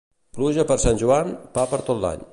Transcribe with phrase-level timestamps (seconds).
[0.37, 2.29] Pluja per Sant Joan, pa per tot l'any.